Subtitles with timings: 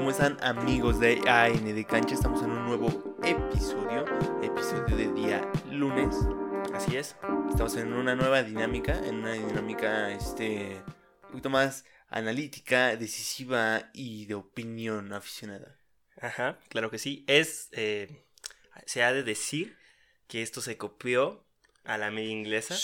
[0.00, 2.14] ¿Cómo están amigos de AN de Cancha?
[2.14, 4.06] Estamos en un nuevo episodio,
[4.42, 6.16] episodio de día lunes.
[6.72, 7.16] Así es.
[7.50, 10.82] Estamos en una nueva dinámica, en una dinámica este
[11.24, 15.78] un poquito más analítica, decisiva y de opinión aficionada.
[16.18, 17.22] Ajá, claro que sí.
[17.28, 18.24] Es, eh,
[18.86, 19.76] se ha de decir
[20.28, 21.44] que esto se copió
[21.84, 22.74] a la media inglesa.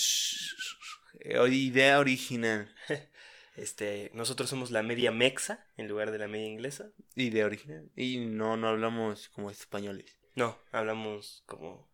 [1.20, 2.74] Eh, Idea original.
[3.56, 6.90] Este, nosotros somos la media mexa en lugar de la media inglesa.
[7.14, 7.90] Idea original.
[7.96, 11.88] Y no, no hablamos como españoles, No, hablamos como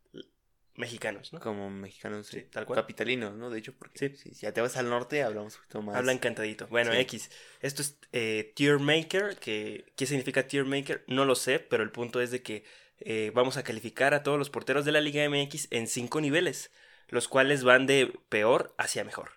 [0.74, 1.38] mexicanos, ¿no?
[1.40, 2.80] como mexicanos, Sí, eh, tal cual.
[2.80, 3.50] capitalinos, ¿no?
[3.50, 4.16] De hecho, porque Sí.
[4.16, 5.96] si ya te vas al norte hablamos un poquito más.
[5.96, 6.66] Hablan cantadito.
[6.68, 6.98] Bueno, Sí.
[6.98, 7.30] X.
[7.60, 9.36] Esto es eh, tier maker.
[9.36, 11.04] Que, ¿Qué significa tier maker?
[11.06, 12.64] No lo sé, pero el punto es de que
[13.04, 16.70] eh, vamos a calificar a todos los porteros de la Liga MX en cinco niveles,
[17.08, 19.32] los cuales van de peor hacia mejor.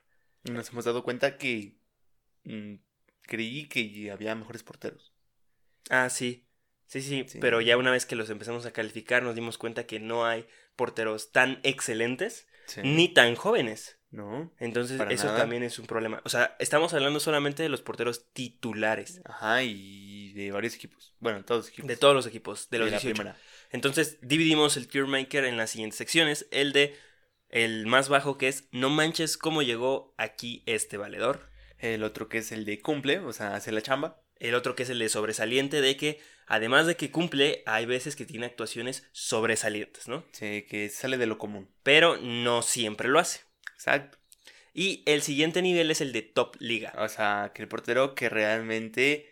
[0.45, 1.75] Y nos hemos dado cuenta que
[2.45, 2.75] mm,
[3.23, 5.13] creí que había mejores porteros.
[5.89, 6.47] Ah, sí.
[6.87, 7.39] Sí, sí, Sí.
[7.41, 10.45] pero ya una vez que los empezamos a calificar nos dimos cuenta que no hay
[10.75, 12.47] porteros tan excelentes
[12.83, 13.99] ni tan jóvenes.
[14.11, 14.53] ¿No?
[14.59, 15.37] Entonces eso nada.
[15.39, 16.21] también es un problema.
[16.23, 21.13] O sea, estamos hablando solamente de los porteros titulares Ajá, y de varios equipos.
[21.19, 21.87] Bueno, todos los equipos.
[21.89, 23.13] de todos los equipos, de los la 18.
[23.13, 23.37] primera.
[23.71, 26.47] Entonces dividimos el tier maker en las siguientes secciones.
[26.51, 26.95] El de
[27.49, 31.49] el más bajo que es no manches cómo llegó aquí este valedor.
[31.77, 34.21] El otro que es el de cumple, o sea, hace la chamba.
[34.37, 38.15] El otro que es el de sobresaliente de que además de que cumple, hay veces
[38.15, 40.25] que tiene actuaciones sobresalientes, ¿no?
[40.31, 41.69] Sí, que sale de lo común.
[41.83, 43.41] Pero no siempre lo hace.
[43.73, 44.17] Exacto.
[44.73, 46.93] Y el siguiente nivel es el de top liga.
[46.97, 49.29] O sea, que el portero que realmente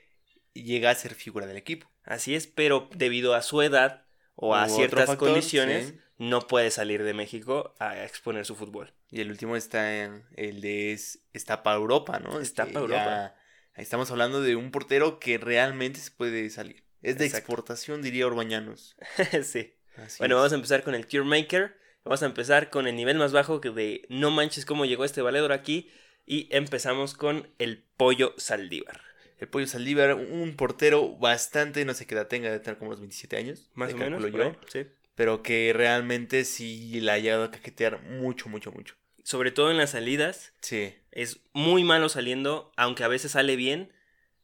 [0.54, 1.92] llega a ser figura del equipo.
[2.04, 4.06] Así es, pero debido a su edad
[4.36, 6.00] o a U ciertas factor, condiciones, sí.
[6.18, 8.94] No puede salir de México a exponer su fútbol.
[9.10, 12.40] Y el último está en el de es, está para Europa, ¿no?
[12.40, 13.04] Está que pa' Europa.
[13.06, 13.36] ya-
[13.82, 16.84] estamos hablando de un portero que realmente se puede salir.
[17.02, 17.40] Es de Exacto.
[17.52, 18.96] exportación, diría Orbañanos.
[19.44, 19.74] sí.
[19.98, 20.38] Así Bueno, es.
[20.40, 21.78] vamos a empezar con el Tier Maker.
[22.06, 25.22] Vamos a empezar con el nivel más bajo que de no manches cómo llegó este
[25.22, 25.90] valedor aquí.
[26.26, 29.02] Y empezamos con el pollo Saldívar.
[29.40, 33.02] El Pollo Saldívar, un portero bastante, no sé qué edad tenga, de tener como unos
[33.02, 33.70] 27 años.
[33.74, 34.24] Más o menos.
[34.32, 34.56] yo.
[34.72, 34.86] sí.
[35.16, 38.96] Pero que realmente sí la ha llegado a caquetear mucho, mucho, mucho.
[39.24, 40.54] Sobre todo en las salidas.
[40.62, 40.96] Sí.
[41.12, 43.94] Es muy malo saliendo, aunque a veces sale bien.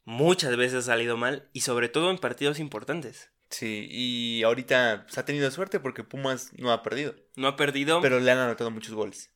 [0.06, 1.50] Muchas veces ha salido mal.
[1.53, 3.31] Y sobre todo en partidos importantes.
[3.50, 7.16] Sí, y ahorita pues, ha tenido suerte porque Pumas no ha perdido.
[7.36, 8.00] No ha perdido.
[8.01, 9.31] Pero le han anotado muchos goles.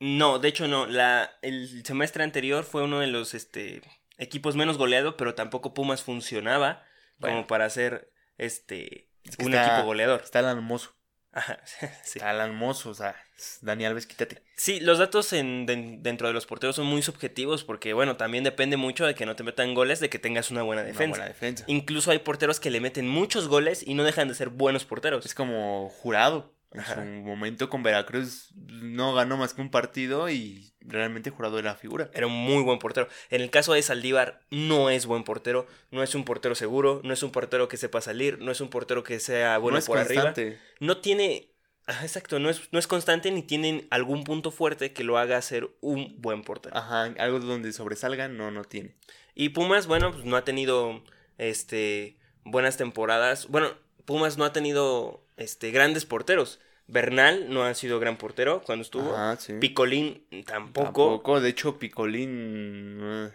[0.00, 0.86] No, de hecho no.
[0.86, 3.82] La, el semestre anterior fue uno de los este,
[4.16, 6.84] equipos menos goleados, pero tampoco Pumas funcionaba
[7.18, 7.36] Bueno.
[7.36, 10.20] como para ser este Es que un está- equipo goleador.
[10.24, 10.94] Está Alan Mozo.
[11.32, 11.58] Ajá,
[12.04, 12.18] sí.
[12.18, 13.14] Está Alan Mozo, o sea,
[13.60, 14.42] Dani Alves, quítate.
[14.56, 18.44] Sí, los datos en, den- dentro de los porteros son muy subjetivos porque, bueno, también
[18.44, 21.10] depende mucho de que no te metan goles, de que tengas una buena Una defensa.
[21.10, 21.64] buena defensa.
[21.68, 25.24] Incluso hay porteros que le meten muchos goles y no dejan de ser buenos porteros.
[25.26, 26.54] Es como jurado.
[26.72, 26.94] En Ajá.
[26.96, 32.10] su momento con Veracruz no ganó más que un partido y realmente jurado era figura.
[32.12, 33.08] Era un muy buen portero.
[33.30, 35.66] En el caso de Saldívar, no es buen portero.
[35.90, 37.00] No es un portero seguro.
[37.04, 38.38] No es un portero que sepa salir.
[38.40, 40.24] No es un portero que sea bueno no es por arriba.
[40.24, 40.58] constante.
[40.80, 41.52] No tiene.
[41.86, 45.40] Ajá, exacto, no es, no es constante ni tiene algún punto fuerte que lo haga
[45.40, 46.76] ser un buen portero.
[46.76, 48.94] Ajá, algo donde sobresalga, no, no tiene.
[49.34, 51.02] Y Pumas, bueno, pues no ha tenido
[51.38, 53.48] este buenas temporadas.
[53.48, 53.70] Bueno,
[54.04, 56.60] Pumas no ha tenido este grandes porteros.
[56.86, 59.12] Bernal no ha sido gran portero cuando estuvo.
[59.14, 59.54] Ajá, sí.
[59.60, 60.84] Picolín tampoco.
[60.84, 62.98] Tampoco, de hecho, Picolín.
[63.02, 63.30] eh,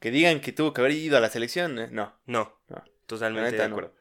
[0.00, 2.14] que digan que tuvo que haber ido a la selección, eh, no.
[2.26, 2.82] No, No.
[3.06, 3.74] totalmente de no.
[3.76, 3.94] acuerdo.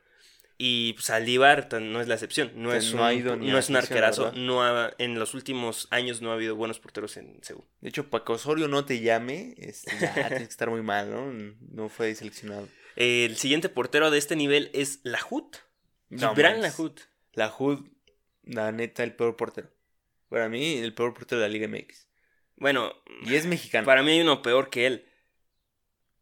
[0.61, 2.51] Y Saldívar tan- no es la excepción.
[2.55, 4.23] No Que es no un, ha ido no es un arquerazo.
[4.25, 4.37] verdad.
[4.37, 7.63] No ha- en los últimos años no ha habido buenos porteros en Seúl.
[7.79, 11.09] De hecho, para que Osorio no te llame, este, ya tienes que estar muy mal,
[11.11, 11.31] ¿no?
[11.71, 12.67] No fue seleccionado.
[12.97, 15.57] El siguiente portero de este nivel es Lajut.
[16.09, 16.75] No Gibran manches.
[17.33, 17.85] La HUD,
[18.43, 19.69] la neta, el peor portero.
[20.29, 22.07] Para mí, el peor portero de la Liga MX.
[22.55, 23.85] Bueno, Y es mexicano.
[23.85, 25.05] para mí hay uno peor que él.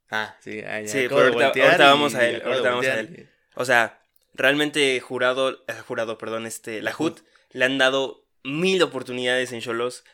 [0.09, 2.95] Ah, sí, ah, ya Sí, pero ahorita- ahorita y- vamos a él, ahorita vamos a
[2.95, 3.27] voltear.
[3.56, 4.01] O sea,
[4.33, 7.19] realmente jurado, eh, jurado, perdón, este, Lajut
[7.51, 10.06] le han dado mil oportunidades en Cholos.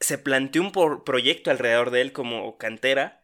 [0.00, 3.20] Se planteó un por- proyecto alrededor de él como cantera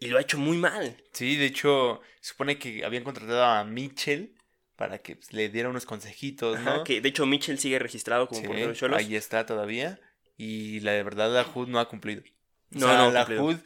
[0.00, 0.96] y lo ha hecho muy mal.
[1.12, 4.33] Sí, de hecho, se supone que habían contratado a Mitchell
[4.76, 6.70] para que pues, le diera unos consejitos, ¿no?
[6.70, 8.98] Ajá, que de hecho Mitchell sigue registrado como Sí, portero de Cholos.
[8.98, 10.00] ahí está todavía.
[10.36, 12.22] Y la de verdad, la HUD no ha cumplido.
[12.74, 13.44] O No, sea, no la cumplido.
[13.44, 13.56] HUD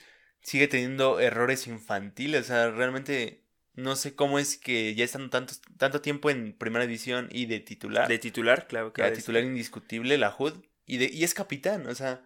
[0.42, 2.42] sigue teniendo errores infantiles.
[2.42, 3.44] O sea, realmente
[3.74, 7.60] no sé cómo es que ya están tanto, tanto tiempo en primera división y de
[7.60, 8.06] titular.
[8.08, 10.54] De titular, claro que Ya titular indiscutible, la HUD.
[10.84, 12.22] Y, de, y es capitán, o sea,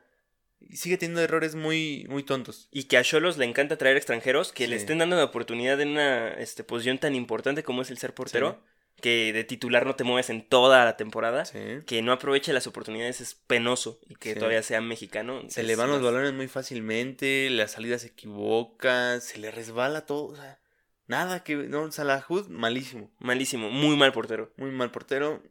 [0.70, 2.68] sigue teniendo errores muy, muy tontos.
[2.70, 4.82] Y que a Cholos le encanta traer extranjeros que le Sí.
[4.82, 8.62] estén dando la oportunidad en una este, posición tan importante como es el ser portero.
[9.00, 11.44] Que de titular no te mueves en toda la temporada.
[11.44, 11.58] Sí.
[11.86, 13.98] Que no aproveche las oportunidades es penoso.
[14.08, 14.38] Y que Sí.
[14.38, 15.42] todavía sea mexicano.
[15.48, 20.26] Se le van los balones muy fácilmente, las salidas se equivoca, se le resbala todo,
[20.26, 20.60] o sea,
[21.08, 24.52] nada que no, Salahud, malísimo, Malísimo, muy mal portero.
[24.56, 25.42] muy mal portero,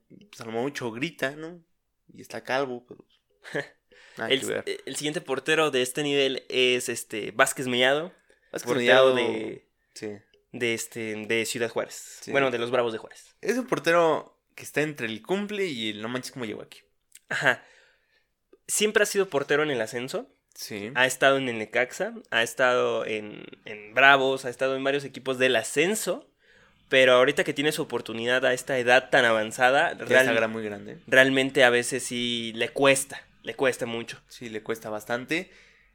[0.47, 1.61] mucho grita, ¿no?
[2.13, 3.05] Y está calvo, pero
[4.29, 8.13] El, el siguiente portero de este nivel es este Vázquez Mellado.
[8.51, 10.07] Vázquez Portero Mellado, de, sí.
[10.51, 12.19] De, este, de Ciudad Juárez.
[12.21, 12.31] Sí.
[12.31, 13.35] Bueno, de los Bravos de Juárez.
[13.41, 16.79] Es un portero que está entre el cumple y el no manches como llegó aquí.
[17.29, 17.63] Ajá.
[18.67, 20.29] Siempre ha sido portero en el ascenso.
[20.53, 20.91] Sí.
[20.95, 25.37] Ha estado en el Necaxa, ha estado en, en Bravos, ha estado en varios equipos
[25.39, 26.27] del ascenso.
[26.89, 30.97] Pero ahorita que tiene su oportunidad a esta edad tan avanzada, real- muy grande.
[31.07, 34.19] realmente a veces sí le cuesta, le cuesta mucho.
[34.27, 35.49] Sí, le cuesta bastante.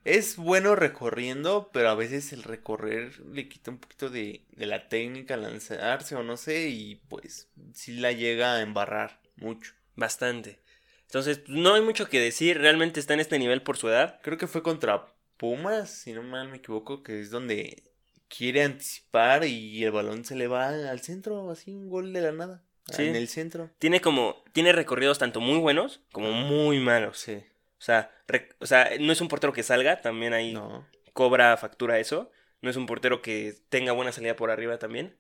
[0.07, 4.89] Es bueno recorriendo, pero a veces el recorrer le quita un poquito de, de la
[4.89, 9.73] técnica, lanzarse o no sé, y pues sí la llega a embarrar mucho.
[9.97, 10.61] Bastante.
[11.07, 14.21] Entonces, no hay mucho que decir, realmente está en este nivel por su edad.
[14.23, 15.07] Creo que fue contra
[15.39, 17.83] Pumas, si no mal me equivoco, que es donde
[18.29, 22.31] quiere anticipar y el balón se le va al centro, así un gol de la
[22.31, 22.63] nada.
[22.93, 23.03] Sí.
[23.03, 23.71] En el centro.
[23.81, 27.19] Tiene como, tiene recorridos tanto muy buenos como muy malos.
[27.19, 27.43] Sí.
[27.87, 28.11] O sea,
[28.59, 30.85] o sea, no es un portero que salga, también ahí No.
[31.13, 32.33] cobra factura eso.
[32.61, 35.17] No es un portero que tenga buena salida por arriba también,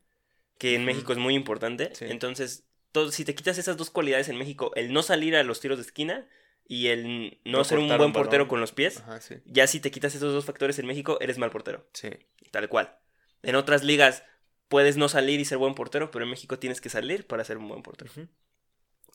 [0.58, 0.84] que en.
[0.84, 1.94] México es muy importante.
[1.94, 2.06] Sí.
[2.08, 5.60] Entonces, todo, si te quitas esas dos cualidades en México, el no salir a los
[5.60, 6.26] tiros de esquina
[6.66, 8.48] y el no No ser un buen portero balón.
[8.48, 9.36] con los pies, Ajá, sí.
[9.44, 12.08] ya si te quitas esos dos factores en México, eres mal portero, Sí.
[12.50, 12.98] tal cual.
[13.44, 14.24] En otras ligas
[14.66, 17.58] puedes no salir y ser buen portero, pero en México tienes que salir para ser
[17.58, 18.10] un buen portero.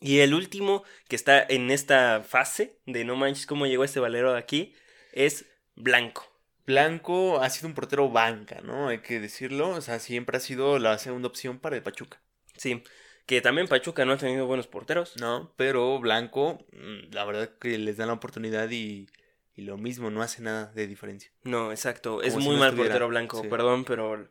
[0.01, 4.33] Y el último que está en esta fase de no manches cómo llegó este valero
[4.33, 4.73] de aquí
[5.13, 5.45] es
[5.75, 6.27] Blanco.
[6.65, 8.87] Blanco ha sido un portero banca, ¿no?
[8.87, 9.69] Hay que decirlo.
[9.69, 12.19] O sea, siempre ha sido la segunda opción para el Pachuca.
[12.57, 12.83] Sí,
[13.25, 15.15] que también Pachuca no ha tenido buenos porteros.
[15.17, 19.07] No, pero Blanco, mm, la verdad que les dan la oportunidad y,
[19.55, 21.31] y lo mismo, no hace nada de diferencia.
[21.43, 22.21] No, exacto.
[22.21, 23.47] Es si muy no mal estuviera, portero Blanco, sí.
[23.47, 24.29] perdón, pero...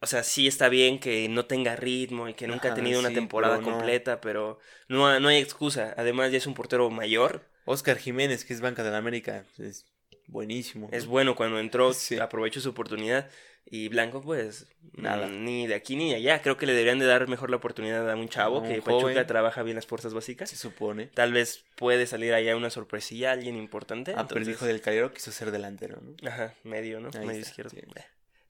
[0.00, 3.10] O sea, sí está bien que no tenga ritmo y que nunca ha tenido una
[3.12, 3.62] temporada no.
[3.64, 4.58] completa, pero
[4.88, 5.94] no, no hay excusa.
[5.96, 7.48] Además ya es un portero mayor.
[7.64, 9.86] Oscar Jiménez, que es banca de la América, es
[10.26, 10.88] buenísimo.
[10.92, 11.10] Es ¿no?
[11.10, 12.18] bueno cuando entró, Sí.
[12.18, 13.28] aprovechó su oportunidad.
[13.64, 15.28] Y Blanco, pues, Nada.
[15.28, 16.42] ni de aquí ni de allá.
[16.42, 19.26] Creo que le deberían de dar mejor la oportunidad a un chavo un que Pachuca
[19.26, 20.50] trabaja bien las fuerzas básicas.
[20.50, 21.06] Se supone.
[21.06, 24.14] Tal vez puede salir allá una sorpresilla, alguien importante.
[24.16, 26.28] Ah, pero el hijo del Calero quiso ser delantero, ¿no?
[26.28, 27.10] Ajá, medio, ¿no?
[27.14, 27.70] Ahí medio está, izquierdo.
[27.70, 27.80] sí.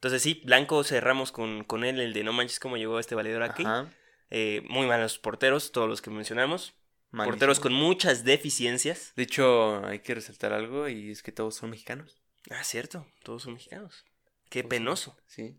[0.02, 3.44] Entonces sí, Blanco cerramos con, con él, el de no manches cómo llegó este valedor
[3.44, 3.64] aquí.
[4.30, 6.74] Eh, muy malos porteros, todos los que mencionamos.
[7.12, 7.30] malísimo.
[7.34, 9.12] Porteros con muchas deficiencias.
[9.14, 12.20] De hecho, hay que resaltar algo y es que todos son mexicanos.
[12.50, 14.04] Ah, cierto, todos son mexicanos.
[14.50, 15.16] Qué Todos son- penoso.
[15.28, 15.56] Sí,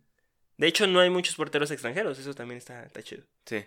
[0.57, 3.23] De hecho, no hay muchos porteros extranjeros, eso también está, está chido.
[3.45, 3.63] sí.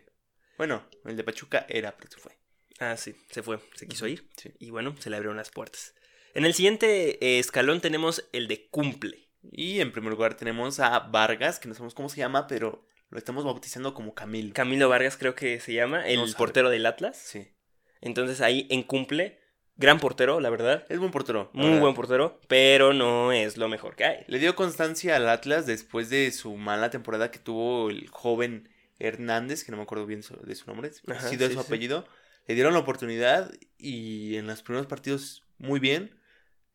[0.59, 2.33] Bueno, el de Pachuca era, pero se fue.
[2.81, 4.29] Ah, sí, se fue, se quiso ir.
[4.37, 4.53] Sí.
[4.59, 5.95] Y bueno, se le abrieron las puertas.
[6.35, 9.26] En el siguiente eh, escalón tenemos el de cumple.
[9.53, 13.19] Y en primer lugar tenemos a Vargas, que no sabemos cómo se llama, pero lo
[13.19, 14.53] estamos bautizando como Camilo.
[14.55, 17.17] Camilo Vargas creo que se llama, el No portero del Atlas.
[17.19, 17.49] sí.
[18.03, 19.41] Entonces ahí en cumple,
[19.77, 20.85] gran portero, la verdad.
[20.89, 21.51] Es buen portero.
[21.55, 21.81] Muy verdad.
[21.81, 24.25] buen portero, pero no es lo mejor que hay.
[24.29, 28.69] Le dio constancia al Atlas después de su mala temporada que tuvo el joven
[28.99, 31.67] Hernández, que no me acuerdo bien de su nombre, Ajá, sí de sí, su sí.
[31.67, 32.07] apellido.
[32.47, 36.15] Le dieron la oportunidad y en los primeros partidos muy bien.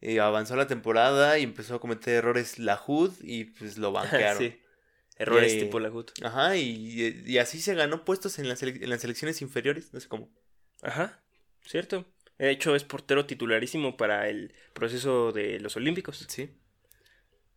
[0.01, 3.91] Eh, avanzó la temporada y empezó a cometer errores la HUD y pues lo
[4.31, 4.37] banquearon.
[4.41, 4.57] sí.
[5.17, 6.11] Errores Y- tipo Lagut.
[6.23, 10.07] Ajá, y, y así se ganó puestos en las, en las selecciones inferiores, no sé
[10.07, 10.29] cómo.
[10.81, 11.21] Ajá,
[11.63, 12.05] cierto.
[12.39, 16.25] De hecho, es portero titularísimo para el proceso de los Olímpicos.
[16.27, 16.49] Sí.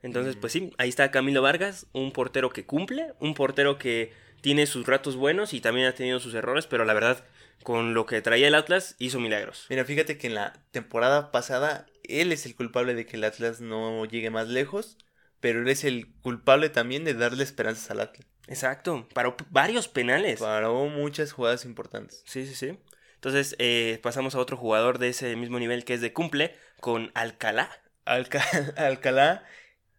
[0.02, 0.40] Entonces, Mm.
[0.40, 4.86] pues sí, ahí está Camilo Vargas, un portero que cumple, un portero que tiene sus
[4.86, 7.24] ratos buenos y también ha tenido sus errores, pero la verdad,
[7.62, 9.66] con lo que traía el Atlas, hizo milagros.
[9.70, 13.60] Mira, fíjate que en la temporada pasada él es el culpable de que el Atlas
[13.60, 14.98] no llegue más lejos,
[15.40, 18.26] pero él es el culpable también de darle esperanzas al Atlas.
[18.46, 20.40] Exacto, paró varios penales.
[20.40, 22.22] Paró muchas jugadas importantes.
[22.26, 22.78] Sí, sí, sí.
[23.14, 27.10] Entonces, eh, pasamos a otro jugador de ese mismo nivel que es de cumple, con
[27.14, 27.70] Alcalá.
[28.04, 28.44] Alca-
[28.76, 29.44] Alcalá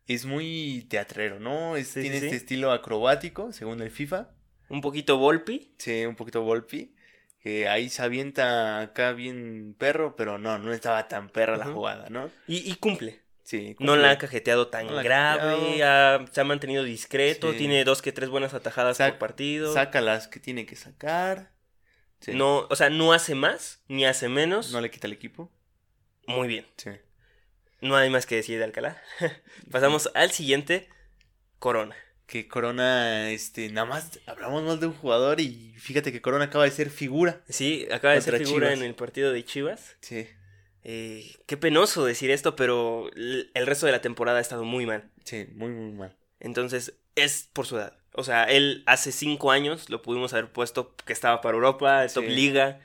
[0.05, 1.75] es muy teatrero, ¿no?
[1.75, 2.25] Es- Sí, sí, tiene sí.
[2.25, 4.29] este estilo acrobático, según el FIFA.
[4.69, 5.73] Un poquito Volpi.
[5.79, 6.94] Sí, un poquito Volpi.
[7.45, 12.09] Que ahí se avienta acá bien perro, pero no, no estaba tan perra la jugada,
[12.09, 12.31] ¿no?
[12.47, 13.21] Y, y cumple.
[13.43, 17.59] Sí, No la ha cajeteado tan No grave, ha- se ha mantenido discreto, Sí.
[17.59, 19.71] tiene dos que tres buenas atajadas por partido.
[19.71, 21.51] Saca las que tiene que sacar.
[22.19, 22.31] Sí.
[22.33, 24.71] No, o sea, no hace más, ni hace menos.
[24.71, 25.51] No le quita el equipo.
[26.25, 26.65] Muy bien.
[26.77, 26.89] Sí.
[27.79, 28.99] No hay más que decir de Alcalá.
[29.69, 30.89] Pasamos al siguiente,
[31.59, 31.95] Corona.
[32.27, 36.63] Que Corona, este, nada más hablamos más de un jugador y fíjate que Corona acaba
[36.63, 37.41] de ser figura.
[37.47, 38.79] Sí, acaba de ser figura Chivas.
[38.79, 39.95] en el partido de Chivas.
[40.01, 40.27] Sí,
[40.83, 45.09] Eh, qué penoso decir esto, pero el resto de la temporada ha estado muy mal.
[45.23, 46.15] sí, muy, muy mal.
[46.39, 47.97] Entonces, es por su edad.
[48.13, 52.25] O sea, él hace cinco años lo pudimos haber puesto que estaba para Europa, top
[52.25, 52.29] Sí.
[52.31, 52.79] liga,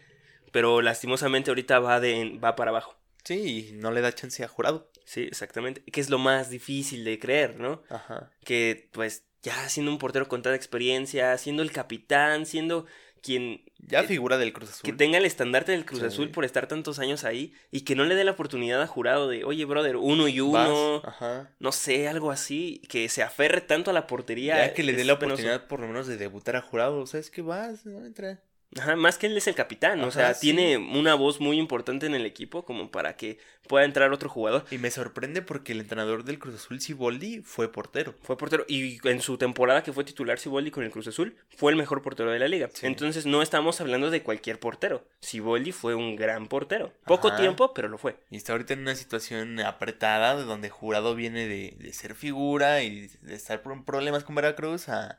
[0.53, 2.97] pero lastimosamente ahorita va, de, va para abajo.
[3.25, 4.91] Sí, y no le da chance a jurado.
[5.05, 5.83] Sí, exactamente.
[5.83, 7.83] Que es lo más difícil de creer, ¿no?
[7.91, 8.31] Ajá.
[8.45, 12.87] Que pues ya siendo un portero con tanta experiencia, siendo el capitán, siendo
[13.23, 14.83] quien Ya Eh, figura del Cruz Azul.
[14.85, 16.07] que tenga el estandarte del Cruz Sí.
[16.07, 19.27] Azul por estar tantos años ahí y que no le dé la oportunidad a jurado
[19.29, 21.51] de, oye, brother, uno y uno, Ajá.
[21.59, 24.57] no sé, algo así, que se aferre tanto a la portería.
[24.67, 25.35] Ya que le dé es la penoso.
[25.37, 27.07] oportunidad por lo menos de debutar a jurado.
[27.07, 27.85] ¿Sabes qué vas?
[27.87, 28.41] No, entra.
[28.79, 30.43] Ajá, más que él es el capitán, o sea, sí.
[30.43, 34.65] tiene una voz muy importante en el equipo como para que pueda entrar otro jugador.
[34.71, 38.15] Y me sorprende porque el entrenador del Cruz Azul, Siboldi, fue portero.
[38.23, 41.73] Fue portero y en su temporada que fue titular Siboldi con el Cruz Azul, fue
[41.73, 42.71] el mejor portero de la liga.
[42.73, 42.87] Sí.
[42.87, 45.05] Entonces no estamos hablando de cualquier portero.
[45.21, 46.93] Siboldi fue un gran portero.
[47.07, 47.39] Poco Ajá.
[47.39, 48.19] tiempo, pero lo fue.
[48.31, 52.83] Y está ahorita en una situación apretada de donde Jurado viene de, de ser figura
[52.85, 55.19] y de estar con problemas con Veracruz a,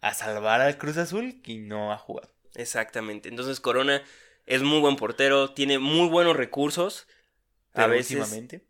[0.00, 2.30] a salvar al Cruz Azul y no ha jugado.
[2.54, 3.28] Exactamente.
[3.28, 4.02] Entonces Corona
[4.46, 7.06] es muy buen portero, tiene muy buenos recursos.
[7.74, 8.66] a veces últimamente.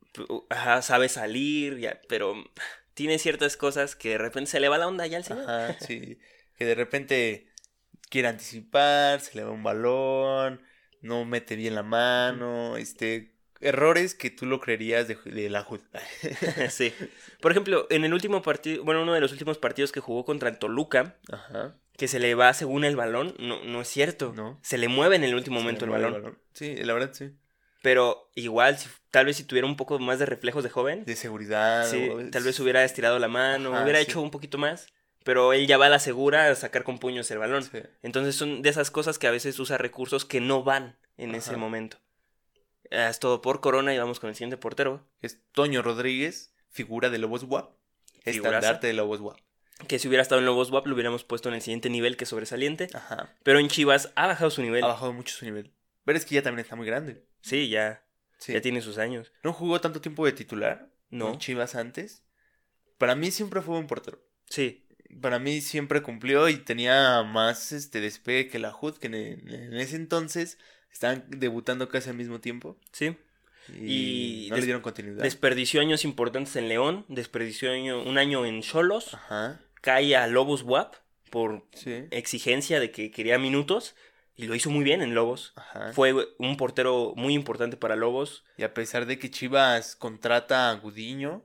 [0.50, 2.34] ajá, sabe salir, ya, pero
[2.94, 5.44] tiene ciertas cosas que de repente se le va la onda ya al señor.
[5.48, 6.18] Ajá, sí.
[6.56, 7.48] Que de repente
[8.10, 10.60] quiere anticipar, se le va un balón,
[11.00, 13.34] no mete bien la mano, este.
[13.62, 15.80] Errores que tú lo creerías de, de la Jud.
[16.70, 16.94] sí.
[17.42, 20.48] Por ejemplo, en el último partido, bueno, uno de los últimos partidos que jugó contra
[20.48, 21.76] el Toluca, Ajá.
[22.00, 24.32] Que se le va según el balón, no, no es cierto.
[24.34, 24.58] No.
[24.62, 26.38] Se le mueve en el último Se momento el mueve balón.
[26.54, 27.30] Sí, la verdad sí.
[27.82, 31.14] Pero igual, si- tal vez si tuviera un poco más de reflejos de joven, De
[31.14, 31.86] seguridad.
[31.90, 34.04] sí, o- tal vez hubiera estirado la mano, Ajá, hubiera sí.
[34.06, 34.86] hecho un poquito más.
[35.24, 37.62] Pero él ya va a la segura a sacar con puños el balón.
[37.64, 37.78] Sí.
[38.02, 41.54] Entonces son de esas cosas que a veces usa recursos que no van en ese
[41.58, 41.98] momento.
[42.90, 45.06] Eh, Es todo por Corona y vamos con el siguiente portero.
[45.20, 47.76] Es Toño Rodríguez, figura de Lobos WAP.
[48.24, 49.36] Estandarte de Lobos WAP.
[49.88, 52.24] Que si hubiera estado en Lobos WAP lo hubiéramos puesto en el siguiente nivel que
[52.24, 52.88] es sobresaliente.
[52.94, 53.34] Ajá.
[53.42, 54.84] Pero en Chivas ha bajado su nivel.
[54.84, 55.72] Ha bajado mucho su nivel.
[56.04, 57.24] Pero es que ya también está muy grande.
[57.42, 58.04] Sí, ya,
[58.38, 58.52] Sí.
[58.52, 59.32] ya tiene sus años.
[59.44, 60.88] No jugó tanto tiempo de titular.
[61.10, 61.30] No.
[61.30, 62.22] con Chivas antes.
[62.98, 64.22] Para mí siempre fue un portero.
[64.48, 64.86] Sí,
[65.20, 69.74] Para mí siempre cumplió y tenía más este despegue que la HUD, que en, en
[69.74, 70.56] ese entonces
[70.92, 72.78] estaban debutando casi al mismo tiempo.
[72.92, 73.16] sí.
[73.76, 75.22] Y, Y no le dieron continuidad.
[75.22, 79.60] Desperdició años importantes en León, desperdició año- un año en Cholos, Ajá.
[79.80, 80.94] Cae a Lobos WAP
[81.30, 82.04] por Sí.
[82.10, 83.94] exigencia de que quería minutos
[84.36, 85.52] y lo hizo muy bien en Lobos.
[85.56, 85.92] Ajá.
[85.92, 88.44] Fue un portero muy importante para Lobos.
[88.56, 91.42] Y a pesar de que Chivas contrata a Gudiño,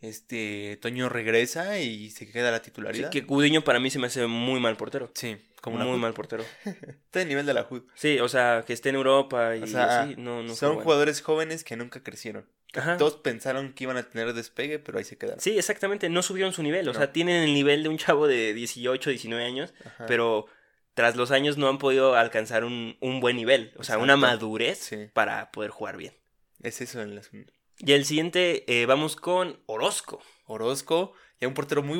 [0.00, 3.10] este Toño regresa y se queda la Sí, titularidad.
[3.10, 5.12] que Gudiño para mí se me hace muy mal portero.
[5.14, 6.44] Sí, como muy mal portero.
[6.66, 7.84] Está de nivel de la HUD.
[7.94, 10.82] Sí, o sea, que esté en Europa y O sea, así, no, no son bueno.
[10.82, 12.46] jugadores jóvenes que nunca crecieron.
[12.74, 12.96] Ajá.
[12.98, 15.40] Todos pensaron que iban a tener despegue, pero ahí se quedaron.
[15.40, 16.86] Sí, exactamente, no subieron su nivel.
[16.88, 16.98] O No.
[16.98, 20.06] sea, tienen el nivel de un chavo de 18, 19 años, Ajá.
[20.06, 20.46] pero
[20.94, 23.72] tras los años no han podido alcanzar un, un buen nivel.
[23.78, 25.08] O sea, una madurez Sí.
[25.14, 26.14] para poder jugar bien.
[26.62, 27.52] Es eso el asunto.
[27.78, 30.20] Y el siguiente, eh, vamos con Orozco.
[30.46, 31.98] Orozco, ya un portero muy,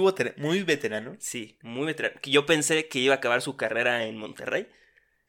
[0.63, 1.17] veterano.
[1.19, 2.19] Sí, muy veterano.
[2.23, 4.63] Que yo pensé que iba a acabar su carrera en Monterrey.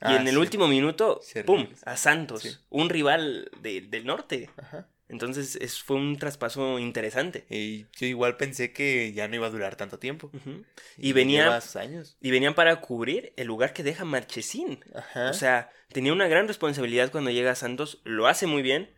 [0.02, 0.40] Y Ah, en el sí.
[0.40, 1.68] último minuto, ¡pum!
[1.86, 2.52] A Santos, Sí.
[2.70, 4.50] un rival de- del norte.
[4.58, 4.88] Ajá.
[5.10, 7.46] Entonces es, fue un traspaso interesante.
[7.50, 10.30] Y yo igual pensé que ya no iba a durar tanto tiempo.
[10.34, 10.64] Ujú.
[10.98, 12.18] Y venía- años.
[12.20, 14.80] Y venían para cubrir el lugar que deja Marchesín.
[14.96, 15.30] Ajá.
[15.30, 18.90] O sea, tenía una gran responsabilidad cuando llega a Santos, lo hace muy bien.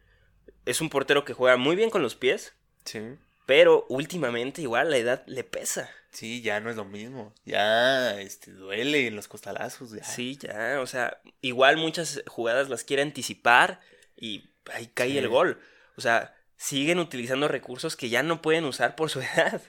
[0.66, 2.54] Es un portero que juega muy bien con los pies,
[2.86, 3.00] sí.
[3.46, 5.90] Pero últimamente igual la edad le pesa.
[6.12, 7.34] Sí, ya no es lo mismo.
[7.44, 9.92] Ya este, duele en los costalazos.
[9.92, 10.04] Ya.
[10.04, 13.82] Sí, ya, o sea, igual muchas jugadas las quiere anticipar
[14.16, 15.18] y ahí cae Sí.
[15.18, 15.60] el gol.
[15.98, 19.62] O sea, siguen utilizando recursos que ya no pueden usar por su edad.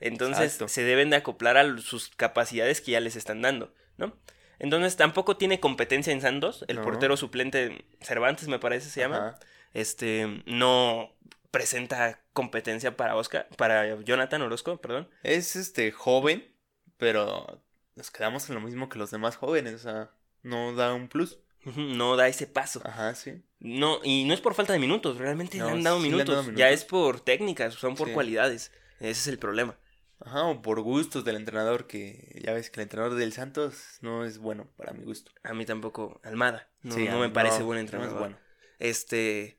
[0.00, 0.68] Entonces Exacto.
[0.68, 4.16] se deben de acoplar a sus capacidades que ya les están dando, ¿no?
[4.58, 6.64] Entonces tampoco tiene competencia en Santos.
[6.68, 6.82] El No.
[6.82, 9.38] portero suplente Cervantes, me parece, se llama.
[9.74, 11.14] Este no
[11.52, 15.08] presenta competencia para Oscar, para Jonathan Orozco, perdón.
[15.22, 16.52] Es este joven,
[16.96, 17.62] pero
[17.94, 19.74] nos quedamos en lo mismo que los demás jóvenes.
[19.74, 20.10] O sea,
[20.42, 21.38] no da un plus.
[21.76, 22.80] No da ese paso.
[22.84, 23.40] Ajá, sí.
[23.60, 26.08] No, y no es por falta de minutos, realmente No, le han dado sí le
[26.08, 26.50] han minutos.
[26.56, 28.14] Ya es por técnicas, son por Sí.
[28.14, 28.72] cualidades.
[28.98, 29.78] Ese es el problema.
[30.24, 34.24] Ajá, o por gustos del entrenador, que ya ves que el entrenador del Santos no
[34.24, 35.30] es bueno para mi gusto.
[35.44, 36.68] A mí tampoco, Almada.
[36.82, 38.18] No, Sí, no a me parece no, buen no es entrenador.
[38.18, 38.38] bueno.
[38.78, 39.58] Este.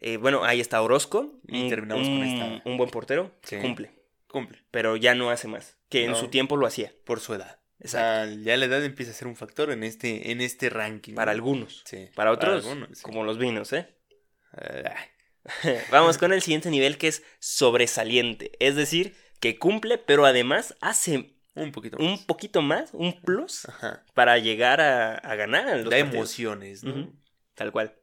[0.00, 1.40] Eh, bueno, ahí está Orozco.
[1.46, 2.68] Y un, terminamos con un- esta.
[2.68, 3.34] Un buen portero.
[3.42, 3.56] Sí.
[3.56, 3.90] Cumple.
[4.28, 4.62] Cumple.
[4.70, 5.78] Pero ya no hace más.
[5.88, 6.16] Que en No.
[6.16, 6.92] su tiempo lo hacía.
[7.04, 7.60] Por su edad.
[7.78, 8.32] O Exacto.
[8.32, 11.14] sea, ya la edad empieza a ser un factor en este, en este ranking.
[11.14, 11.36] Para ¿no?
[11.36, 11.82] algunos.
[11.84, 12.08] Sí.
[12.14, 13.02] Para otros, algunos, sí.
[13.02, 13.94] como los vinos, ¿eh?
[14.52, 14.94] Ah,
[15.90, 18.52] Vamos con el siguiente nivel que es sobresaliente.
[18.60, 22.20] Es decir, que cumple, pero además hace un poquito un más.
[22.24, 24.04] poquito más, un plus, Ajá.
[24.14, 26.14] para llegar a, a ganar en los Da partidos.
[26.14, 27.12] emociones, ¿no?
[27.54, 27.94] Tal cual.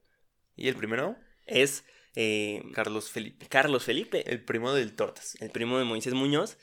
[0.56, 1.84] Y el primero, Es
[2.16, 3.48] eh, Carlos Felipe.
[3.48, 5.36] Carlos Felipe, El primo del Tortas.
[5.42, 6.58] el primo de Moisés Muñoz,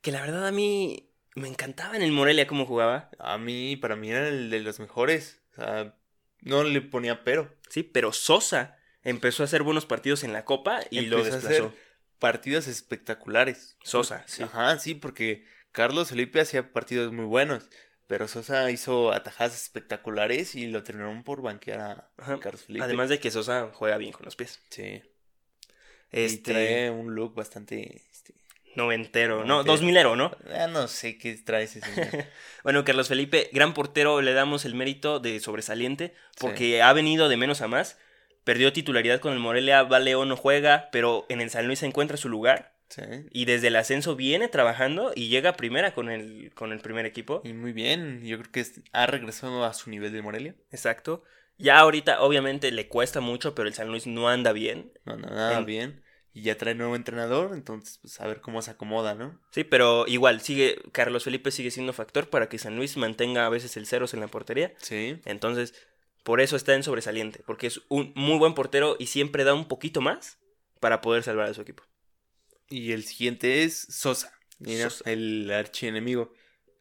[0.00, 3.10] que la verdad a mí me encantaba en el Morelia cómo jugaba.
[3.18, 5.40] A mí, para mí era el de los mejores.
[5.52, 5.96] O sea,
[6.40, 7.54] no le ponía pero.
[7.68, 11.40] Sí, pero Sosa empezó a hacer buenos partidos en la Copa y lo Empezó a
[11.40, 11.66] desplazó.
[11.66, 11.78] hacer
[12.18, 13.76] partidos espectaculares.
[13.82, 14.42] Sosa, sí.
[14.42, 17.68] Ajá, sí, porque Carlos Felipe hacía partidos muy buenos.
[18.06, 22.38] Pero Sosa hizo atajadas espectaculares y lo terminaron por banquear a Ajá.
[22.38, 22.84] Carlos Felipe.
[22.84, 24.60] Además de que Sosa juega bien con los pies.
[24.68, 24.82] Sí.
[24.82, 25.02] Y
[26.10, 28.02] Este, trae un look bastante.
[28.10, 28.34] Este,
[28.76, 30.36] noventero, no, dos milero, ¿no?
[30.52, 32.08] ah, no sé qué trae ese señor.
[32.64, 37.36] Bueno, Carlos Felipe, gran portero, le damos el mérito de sobresaliente porque ha venido de
[37.36, 37.98] menos a más.
[38.42, 41.86] Perdió titularidad con el Morelia, va León no juega, pero en el San Luis se
[41.86, 43.02] encuentra su lugar sí.
[43.30, 47.06] y desde el ascenso viene trabajando y llega a primera con el, con el primer
[47.06, 47.40] equipo.
[47.44, 48.24] Y muy bien.
[48.24, 50.54] Yo creo que ha regresado a su nivel de Morelia.
[50.70, 51.22] Exacto.
[51.56, 54.92] Ya ahorita obviamente le cuesta mucho, pero el San Luis no anda bien.
[55.04, 56.04] No, no, nada En- bien.
[56.36, 59.40] Y ya trae nuevo entrenador, entonces pues a ver cómo se acomoda, ¿no?
[59.52, 63.48] Sí, pero igual, sigue, Carlos Felipe sigue siendo factor para que San Luis mantenga a
[63.50, 64.72] veces el ceros en la portería.
[64.78, 65.20] Sí.
[65.26, 65.74] Entonces,
[66.24, 69.68] por eso está en sobresaliente, porque es un muy buen portero y siempre da un
[69.68, 70.40] poquito más
[70.80, 71.84] para poder salvar a su equipo.
[72.74, 74.32] Y el siguiente es Sosa.
[74.58, 75.10] Mira, Sosa.
[75.10, 76.32] el archienemigo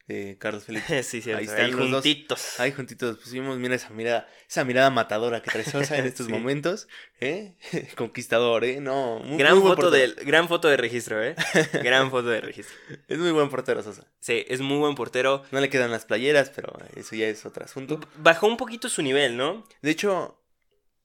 [0.08, 1.04] de Carlos Felipe.
[1.04, 2.04] sí, sí, Ahí ahí están los dos.
[2.04, 2.60] juntitos.
[2.60, 6.32] Ahí juntitos pusimos, mira esa mirada, esa mirada matadora que trae Sosa en estos Sí.
[6.32, 6.88] momentos,
[7.20, 7.56] ¿eh?
[7.96, 8.82] Conquistador, ¿eh?
[8.82, 11.36] No, muy, gran, muy foto de, gran foto de registro, ¿eh?
[11.84, 12.76] gran foto de registro.
[13.08, 14.12] Es muy buen portero Sosa.
[14.20, 15.44] Sí, es muy buen portero.
[15.52, 18.00] No le quedan las playeras, pero eso ya es otro asunto.
[18.18, 19.64] Bajó un poquito su nivel, ¿no?
[19.84, 20.44] De hecho,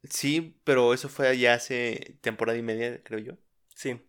[0.09, 3.33] sí, pero eso fue ya hace temporada y media, creo yo.
[3.75, 4.01] Sí.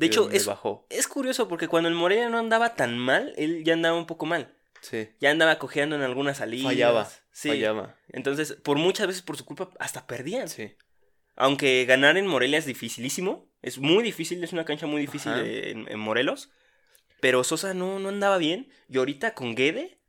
[0.00, 0.86] De hecho, es, bajó.
[0.90, 4.26] es curioso porque cuando el Morelia no andaba tan mal, él ya andaba un poco
[4.26, 4.54] mal.
[4.80, 5.08] Sí.
[5.20, 6.64] Ya andaba cojeando en algunas salidas.
[6.72, 7.08] Fallaba.
[7.32, 7.48] Sí.
[7.50, 7.96] Fallaba.
[8.08, 10.48] Entonces, por muchas veces por su culpa, hasta perdían.
[10.48, 10.74] Sí.
[11.36, 13.46] Aunque ganar en Morelia es dificilísimo.
[13.62, 15.42] Es muy difícil, es una cancha muy difícil Ajá.
[15.42, 16.50] de- en, en Morelos.
[17.20, 18.70] Pero Sosa no, no andaba bien.
[18.88, 19.99] Y ahorita con Guede,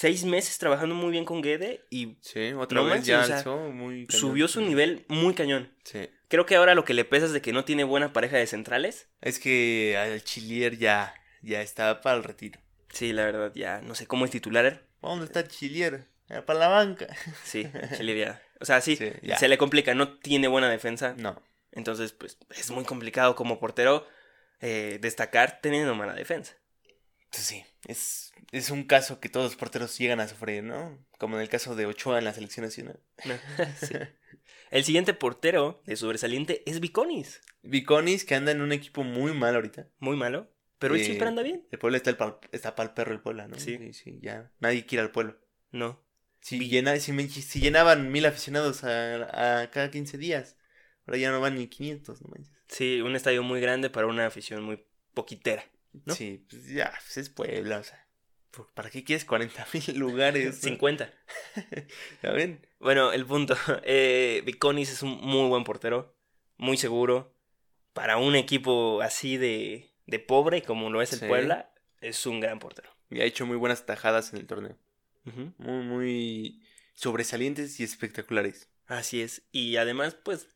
[0.00, 3.24] seis meses trabajando muy bien con Guede y Sí, otra No vez manches, ya o
[3.24, 4.20] sea, alzó muy cañón.
[4.20, 5.74] subió su nivel muy cañón.
[5.82, 6.08] Sí.
[6.28, 8.46] Creo que ahora lo que le pesa es de que no tiene buena pareja de
[8.46, 9.08] centrales.
[9.20, 12.60] Es que al Chilier ya, ya está para el retiro.
[12.92, 14.86] Sí, la verdad, ya no sé cómo es titular.
[15.02, 16.06] ¿Dónde está el Chilier?
[16.46, 17.08] Para la banca.
[17.42, 21.14] Sí, Chile ya- O sea, sí, se le complica, no tiene buena defensa.
[21.18, 21.42] No.
[21.72, 24.06] Entonces, pues es muy complicado como portero
[24.60, 26.54] eh, destacar teniendo mala defensa.
[27.30, 30.98] Pues sí, es, es un caso que todos los porteros llegan a sufrir, ¿no?
[31.18, 33.00] Como en el caso de Ochoa en la selección nacional.
[33.80, 33.94] Sí.
[34.70, 37.40] El siguiente portero de sobresaliente es Viconis.
[37.62, 39.88] Viconis, que anda en un equipo muy mal ahorita.
[39.98, 41.66] Muy malo, pero él Eh, siempre anda bien.
[41.70, 43.58] El pueblo está, el pal- está para el perro el pueblo, ¿no?
[43.58, 43.78] Sí.
[43.78, 44.50] sí, sí, ya.
[44.60, 45.38] Nadie quiere al pueblo.
[45.70, 46.02] No.
[46.40, 50.56] Si, Vi- llena, si, me- si llenaban mil aficionados a, a cada 15 días,
[51.06, 52.52] ahora ya no van ni 500, no manches.
[52.68, 55.64] Sí, un estadio muy grande para una afición muy poquitera.
[56.04, 56.14] ¿No?
[56.14, 58.06] Sí, pues ya, pues es Puebla, o sea.
[58.50, 60.56] ¿por- ¿Para qué quieres 40 mil lugares?
[60.56, 60.68] no?
[60.68, 61.12] 50.
[62.22, 62.66] ¿Ya ven?
[62.80, 63.56] Bueno, el punto.
[63.84, 66.14] Eh, Viconis es un muy buen portero,
[66.56, 67.34] muy seguro.
[67.92, 71.26] Para un equipo así de, de pobre como lo es el Sí.
[71.26, 72.90] Puebla, es un gran portero.
[73.10, 74.76] Y ha hecho muy buenas tajadas en el torneo.
[75.58, 76.62] Muy, muy
[76.94, 78.68] sobresalientes y espectaculares.
[78.86, 79.42] Así es.
[79.52, 80.48] Y además, pues,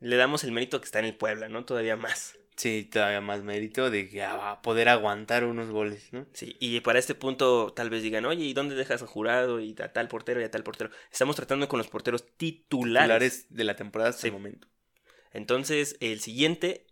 [0.00, 1.64] le damos el mérito que está en el Puebla, ¿no?
[1.64, 2.36] Todavía más.
[2.60, 6.26] Sí, todavía más mérito de que ya va a poder aguantar unos goles, ¿no?
[6.34, 9.74] Sí, y para este punto tal vez digan, oye, ¿y dónde dejas a jurado y
[9.82, 10.90] a tal portero y a tal portero?
[11.10, 13.06] Estamos tratando con los porteros titulares.
[13.06, 14.26] Titulares de la temporada hasta Sí.
[14.28, 14.68] el momento.
[15.32, 16.86] Entonces, el siguiente,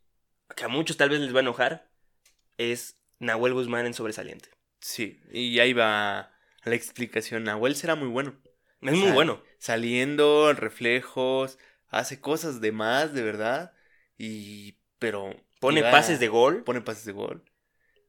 [0.56, 1.90] que a muchos tal vez les va a enojar,
[2.56, 4.48] es Nahuel Guzmán en sobresaliente.
[4.80, 6.32] Sí, y ahí va
[6.64, 7.44] la explicación.
[7.44, 8.40] Nahuel será muy bueno.
[8.80, 9.42] Es muy Sal- bueno.
[9.58, 13.72] Saliendo, reflejos, hace cosas de más, de verdad.
[14.16, 14.78] Y.
[14.98, 15.34] Pero.
[15.60, 16.64] Pone pases de gol.
[16.64, 17.44] Pone pases de gol.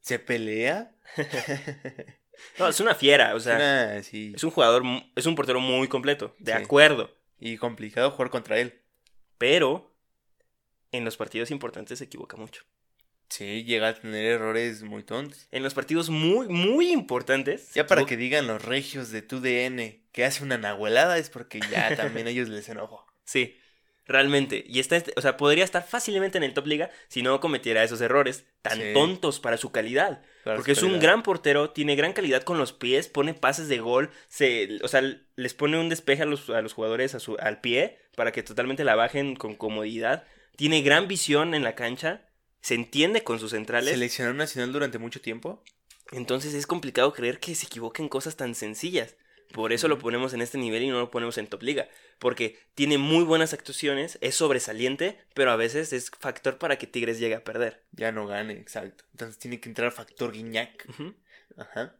[0.01, 0.95] Se pelea.
[2.57, 4.13] No, es una fiera, o sea, es
[4.45, 4.83] un jugador,
[5.15, 6.57] es un portero muy completo, de Sí.
[6.57, 7.13] acuerdo.
[7.37, 8.81] Y complicado jugar contra él.
[9.37, 9.93] Pero
[10.93, 12.63] en los partidos importantes se equivoca mucho.
[13.29, 15.47] Sí, llega a tener errores muy tontos.
[15.51, 17.73] En los partidos muy, muy importantes.
[17.73, 21.59] Ya para que digan los regios de tu DN que hace una nahuelada es porque
[21.69, 23.05] ya también a ellos les enojó.
[23.25, 23.57] Sí.
[24.09, 24.65] Realmente.
[24.67, 28.01] Y está, o sea, podría estar fácilmente en el top liga si no cometiera esos
[28.01, 28.91] errores tan Sí.
[28.93, 30.23] tontos para su calidad.
[30.43, 33.67] Para Porque su es un gran portero, tiene gran calidad con los pies, pone pases
[33.69, 35.03] de gol, se, o sea,
[35.35, 38.41] les pone un despeje a los, a los jugadores a su, al pie para que
[38.41, 40.25] totalmente la bajen con comodidad.
[40.55, 42.27] Tiene gran visión en la cancha,
[42.61, 43.91] se entiende con sus centrales.
[43.91, 45.63] Seleccionado nacional durante mucho tiempo.
[46.11, 49.15] Entonces es complicado creer que se equivoquen cosas tan sencillas.
[49.51, 51.89] Por eso lo ponemos en este nivel y no lo ponemos en top liga.
[52.19, 57.19] Porque tiene muy buenas actuaciones, es sobresaliente, pero a veces es factor para que Tigres
[57.19, 57.81] llegue a perder.
[57.91, 59.05] Ya no gane, exacto.
[59.11, 60.85] Entonces tiene que entrar factor Guiñac.
[61.57, 61.95] Ajá.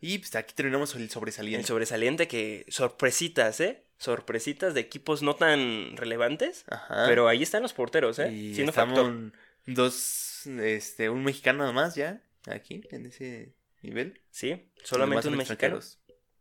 [0.00, 1.66] Y pues aquí terminamos el El sobresaliente.
[1.66, 3.82] sobresaliente que sorpresitas, ¿eh?
[3.98, 6.64] Sorpresitas de equipos no tan relevantes.
[6.68, 7.04] Ajá.
[7.06, 8.32] Pero ahí están los porteros, ¿eh?
[8.32, 9.32] Y Siendo estamos factor.
[9.66, 14.20] dos, este, un mexicano nada más ya, aquí, en ese nivel.
[14.30, 15.76] Sí, solamente un mexicano.
[15.78, 15.98] extranjeros.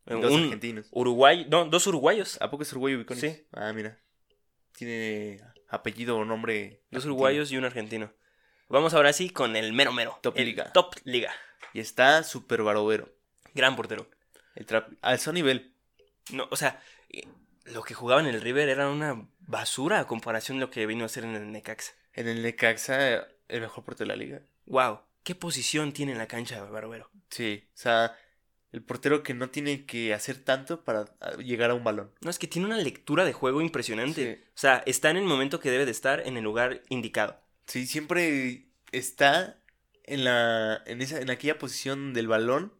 [0.07, 0.87] Dos un argentinos.
[0.91, 2.41] uruguayo, no, dos uruguayos.
[2.41, 3.21] ¿A poco es uruguayo Viconis?
[3.21, 3.45] Sí.
[3.51, 3.99] Ah, mira.
[4.73, 6.81] Tiene apellido o nombre.
[6.91, 7.13] Dos argentino.
[7.13, 8.13] uruguayos y un argentino.
[8.69, 10.19] Vamos ahora sí con el mero mero.
[10.21, 10.71] Top el liga.
[10.73, 11.33] Top liga.
[11.73, 13.09] Y está súper barovero.
[13.53, 14.09] Gran portero.
[14.55, 15.73] El trap alzó nivel.
[16.31, 17.27] No, o sea, eh,
[17.65, 21.03] lo que jugaba en el River era una basura a comparación de lo que vino
[21.03, 21.93] a hacer en el Necaxa.
[22.13, 24.41] En el Necaxa, el mejor portero de la liga.
[24.65, 27.09] Wow, ¿qué posición tiene en la cancha Barbero?
[27.29, 28.17] Sí, o sea,
[28.71, 32.11] el portero que no tiene que hacer tanto para ah, llegar a un balón.
[32.21, 34.35] No, es que tiene una lectura de juego impresionante.
[34.35, 34.41] Sí.
[34.49, 37.39] O sea, está en el momento que debe de estar en el lugar indicado.
[37.65, 39.59] Sí, siempre está
[40.03, 42.73] en la en esa en aquella posición del balón,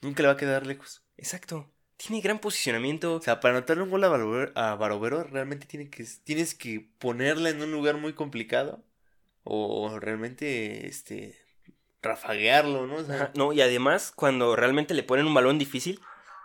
[0.00, 1.02] nunca le va a quedar lejos.
[1.16, 1.70] Exacto.
[1.96, 3.14] Tiene gran posicionamiento.
[3.14, 6.88] O sea, para anotarle un gol a Barovero, a Barovero, realmente tiene que, tienes que
[6.98, 8.84] ponerla en un lugar muy complicado
[9.42, 11.36] o realmente este
[12.08, 12.96] rafaguearlo, ¿no?
[12.96, 16.00] O sea, Ajá, No, y además, cuando realmente le ponen un balón difícil,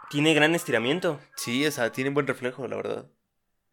[0.10, 1.20] tiene gran estiramiento.
[1.36, 3.12] sí, o sea, tiene buen reflejo, la verdad.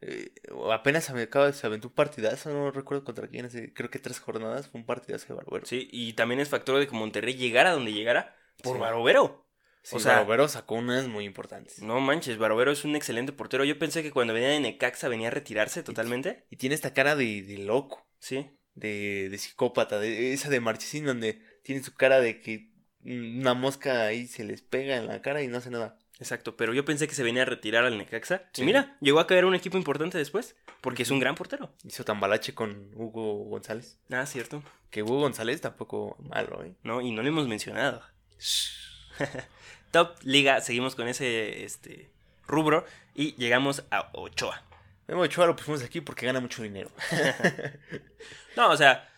[0.02, 0.32] Eh,
[0.72, 3.98] apenas se me acaba se aventó un partidazo, no recuerdo contra quién, hace, creo que
[3.98, 5.66] tres jornadas fue un partidazo de Barovero.
[5.66, 8.80] Sí, y también es factor de que Monterrey llegara donde llegara por Sí.
[8.80, 9.46] Barovero.
[9.82, 11.82] Sí, o sea- Barovero sacó unas muy importantes.
[11.82, 13.64] No manches, Barovero es un excelente portero.
[13.64, 16.46] Yo pensé que cuando venía de Necaxa venía a retirarse totalmente.
[16.50, 18.06] Y tiene esta cara de, de loco.
[18.18, 18.50] Sí.
[18.74, 22.70] de, de psicópata, de esa de Marchesín donde tiene su cara de que
[23.04, 25.98] una mosca ahí se les pega en la cara y no hace nada.
[26.18, 28.42] Exacto, pero yo pensé que se venía a retirar al Necaxa.
[28.52, 28.62] Sí.
[28.62, 31.72] Y mira, llegó a caer un equipo importante después, porque es un gran portero.
[31.82, 33.98] Hizo tambalache con Hugo González.
[34.10, 34.62] Ah, cierto.
[34.90, 36.74] Que Hugo González tampoco malo, ¿eh?
[36.82, 38.02] No, y no lo hemos mencionado.
[39.92, 42.10] Top Liga, seguimos con ese este,
[42.46, 44.62] rubro y llegamos a Ochoa.
[45.08, 46.90] Memo Ochoa lo pusimos aquí porque gana mucho dinero.
[48.56, 49.08] No, o sea,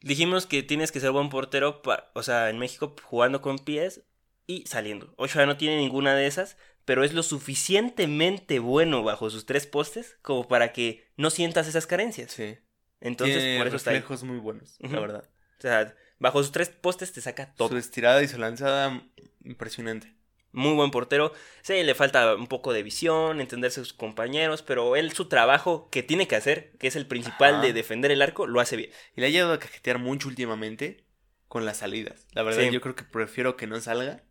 [0.00, 4.02] dijimos que tienes que ser buen portero, pa- o sea, en México jugando con pies
[4.46, 5.12] y saliendo.
[5.16, 10.16] Ochoa no tiene ninguna de esas, pero es lo suficientemente bueno bajo sus tres postes
[10.22, 12.32] como para que no sientas esas carencias.
[12.32, 12.58] Sí.
[13.00, 14.02] Entonces, tiene por eso está ahí.
[14.24, 15.30] muy buenos, la verdad.
[15.58, 17.68] O sea, bajo sus tres postes te saca todo.
[17.68, 19.02] Su estirada y su lanzada,
[19.44, 20.14] impresionante.
[20.58, 21.32] Muy buen portero.
[21.62, 25.88] Sí, le falta un poco de visión, entenderse a sus compañeros, pero él su trabajo
[25.90, 27.62] que tiene que hacer, que es el principal Ajá.
[27.62, 28.90] de defender el arco, lo hace bien.
[29.16, 31.04] Y le ha llegado a cajetear mucho últimamente
[31.46, 32.26] con las salidas.
[32.32, 32.70] La verdad, Sí.
[32.70, 34.22] yo creo que prefiero que no salga.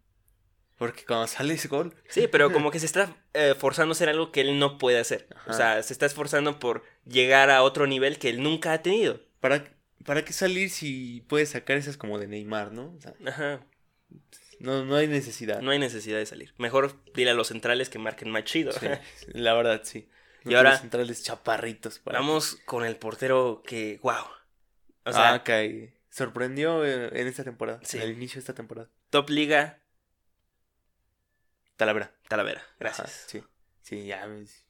[0.78, 4.10] Porque cuando sale ese gol, Sí, pero como que se está eh, forzando a hacer
[4.10, 5.28] algo que él no puede hacer.
[5.48, 9.22] O sea, se está esforzando por llegar a otro nivel que él nunca ha tenido.
[9.40, 9.64] ¿para,
[10.06, 12.94] ¿para qué salir si puedes sacar esas como de Neymar, no?
[12.98, 13.62] O sea, Ajá.
[14.60, 15.62] No, no hay necesidad.
[15.62, 16.54] No hay necesidad de salir.
[16.58, 18.72] Mejor dile a los centrales que marquen más chido.
[18.72, 18.88] Sí,
[19.28, 20.10] la verdad, sí.
[20.46, 22.00] Y ahora- los centrales chaparritos.
[22.00, 24.26] para- Vamos con el portero que, wow.
[25.06, 27.80] O sea, ah, que sorprendió eh, en esta temporada.
[27.84, 27.98] Sí.
[27.98, 28.90] El inicio de esta temporada.
[29.10, 29.80] top liga,
[31.76, 32.12] Talavera.
[32.28, 32.62] Talavera.
[32.62, 33.26] Ajá, Gracias.
[33.28, 33.44] sí.
[33.84, 34.26] Sí, ya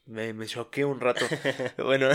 [0.07, 1.25] me, me, choqué un rato.
[1.77, 2.09] bueno,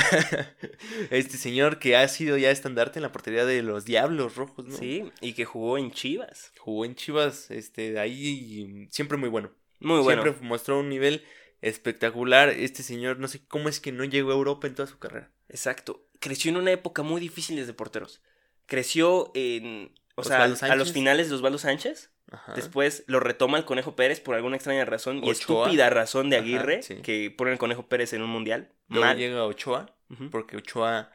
[1.10, 4.76] este señor que ha sido ya estandarte en la portería de los Diablos Rojos, ¿no?
[4.76, 6.52] Sí, y que jugó en Chivas.
[6.58, 9.52] Jugó en Chivas, este, de ahí y siempre muy bueno.
[9.80, 10.22] Muy bueno.
[10.22, 11.24] Siempre mostró un nivel
[11.60, 12.48] espectacular.
[12.48, 15.30] Este señor, no sé cómo es que no llegó a Europa en toda su carrera.
[15.48, 16.08] Exacto.
[16.18, 18.22] Creció en una época muy difícil desde porteros.
[18.66, 19.94] Creció en.
[20.14, 22.10] O sea, a los finales de Osvaldo Sánchez.
[22.32, 22.54] Ajá.
[22.54, 26.44] Después lo retoma el Conejo Pérez por alguna extraña razón y estúpida razón de Ajá,
[26.44, 26.96] Aguirre sí.
[27.02, 28.72] que pone al Conejo Pérez en un mundial.
[28.88, 29.18] Luego Mal.
[29.18, 29.94] llega Ochoa,
[30.30, 31.12] porque Ochoa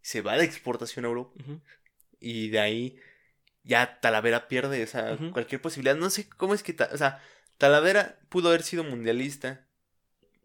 [0.00, 1.32] se va de exportación a Europa.
[2.18, 2.98] Y de ahí
[3.62, 5.96] ya Talavera pierde, o sea, cualquier posibilidad.
[5.96, 7.20] No sé cómo es que, o sea,
[7.58, 9.66] Talavera pudo haber sido mundialista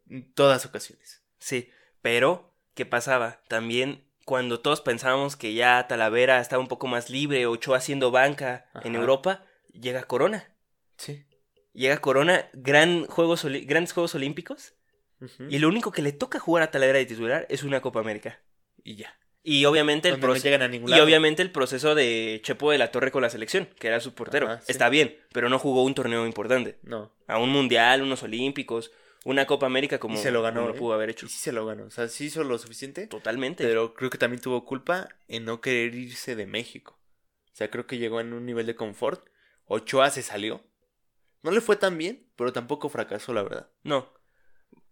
[0.09, 1.23] en todas ocasiones.
[1.39, 1.69] Sí,
[2.01, 3.41] pero ¿qué pasaba?
[3.47, 8.69] También cuando todos pensábamos que ya Talavera estaba un poco más libre, Ochoa haciendo banca
[8.83, 8.95] en.
[8.95, 10.49] Europa, llega Corona.
[10.97, 11.25] Sí.
[11.73, 14.73] Llega Corona, gran juegos grandes Juegos Olímpicos,
[15.49, 18.39] y lo único que le toca jugar a Talavera de titular es una Copa América.
[18.83, 19.15] y ya.
[19.43, 20.43] Y obviamente el no proceso.
[20.43, 23.67] llegan a ningún Y obviamente el proceso de Chepo de la Torre con la selección,
[23.79, 24.47] que era su portero.
[24.47, 24.71] Ajá, sí.
[24.71, 26.77] Está bien, pero no jugó un torneo importante.
[26.83, 27.11] No.
[27.27, 28.91] A un mundial, unos olímpicos,
[29.23, 30.61] una Copa América como, y se lo ganó.
[30.61, 30.77] como ¿eh?
[30.77, 31.25] pudo haber hecho.
[31.25, 31.85] Y sí se lo ganó.
[31.85, 33.07] O sea, sí hizo lo suficiente.
[33.07, 33.63] Totalmente.
[33.63, 36.99] Pero creo que también tuvo culpa en no querer irse de México.
[37.51, 39.27] O sea, creo que llegó en un nivel de confort.
[39.73, 40.63] Ochoa se salió.
[41.43, 43.69] No le fue tan bien, pero tampoco fracasó, la verdad.
[43.83, 44.11] No.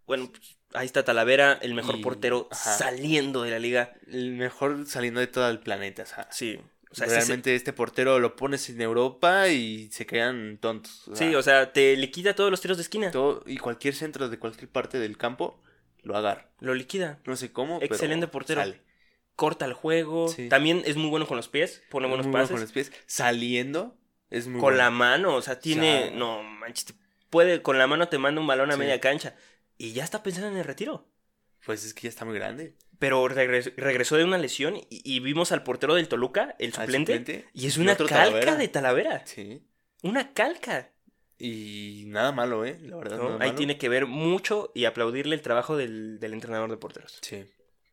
[0.07, 2.77] Bueno, pues, ahí está Talavera, el mejor Y- portero ajá.
[2.77, 3.93] saliendo de la liga.
[4.07, 6.03] El mejor saliendo de todo el planeta.
[6.03, 6.59] O sea, Sí.
[6.91, 11.07] O sea, ese- realmente este portero lo pones en Europa y se quedan tontos.
[11.07, 13.11] O sí, o sea, te liquida todos los tiros de esquina.
[13.11, 15.61] todo- y cualquier centro de cualquier parte del campo
[16.01, 16.49] lo agarra.
[16.61, 17.19] Lo liquida.
[17.25, 17.77] No sé cómo.
[17.81, 18.61] Excelente pero portero.
[18.61, 18.81] Sale.
[19.35, 20.29] Corta el juego.
[20.29, 20.49] Sí.
[20.49, 21.83] También es muy bueno con los pies.
[21.91, 22.53] Pone buenos Muy bueno pases.
[22.55, 22.91] con los pies.
[23.05, 23.95] Saliendo
[24.29, 24.77] es muy con bueno.
[24.77, 26.07] la mano, o sea, tiene.
[26.09, 26.93] sea- No, manches, te
[27.29, 27.61] puede.
[27.61, 28.79] Con la mano te manda un balón a Sí.
[28.79, 29.35] media cancha.
[29.77, 31.07] Y ya está pensando en el retiro.
[31.65, 32.75] Pues es que ya está muy grande.
[32.99, 37.17] Pero regres- regresó de una lesión y, y vimos al portero del Toluca, el suplente.
[37.17, 38.55] suplente, Y es una calca Talavera.
[38.55, 39.25] de Talavera.
[39.25, 39.61] Sí.
[40.03, 40.89] Una calca.
[41.37, 42.77] Y nada malo, ¿eh?
[42.81, 43.17] La verdad.
[43.17, 43.29] ¿no?
[43.33, 43.55] Ahí malo.
[43.55, 47.17] tiene que ver mucho y aplaudirle el trabajo del, del entrenador de porteros.
[47.21, 47.45] Sí.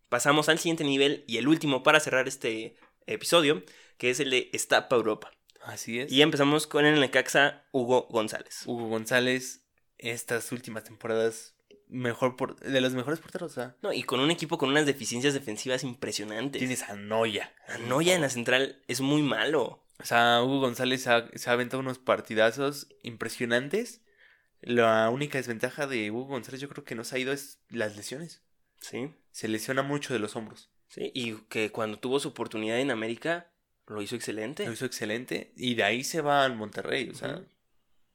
[0.08, 2.74] Pasamos al siguiente nivel y el último para cerrar este
[3.06, 3.62] episodio,
[3.98, 5.30] que es el de Estapa Europa.
[5.66, 6.10] Así es.
[6.12, 8.62] Y empezamos con el Necaxa Hugo González.
[8.66, 9.66] Hugo González,
[9.98, 11.56] estas últimas temporadas,
[11.88, 12.58] mejor por...
[12.60, 13.56] de los mejores porteros.
[13.82, 16.58] No, y con un equipo con unas deficiencias defensivas impresionantes.
[16.60, 17.52] tienes a Noya.
[17.68, 19.82] Anoya en la central es muy malo.
[19.98, 24.02] O sea, Hugo González ha- se ha aventado unos partidazos impresionantes.
[24.60, 27.96] La única desventaja de Hugo González yo creo que no se ha ido es las
[27.96, 28.42] lesiones.
[28.80, 30.70] Sí, Se lesiona mucho de los hombros.
[30.88, 31.10] sí.
[31.14, 33.50] Y que cuando tuvo su oportunidad en América,
[33.86, 34.66] lo hizo excelente.
[34.66, 35.52] Lo hizo excelente.
[35.56, 37.08] Y de ahí se va al Monterrey.
[37.10, 37.42] O sea,